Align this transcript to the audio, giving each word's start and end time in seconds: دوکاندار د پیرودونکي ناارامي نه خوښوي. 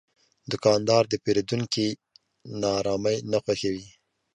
دوکاندار 0.51 1.03
د 1.09 1.13
پیرودونکي 1.23 1.87
ناارامي 2.61 3.17
نه 3.31 3.37
خوښوي. 3.43 3.85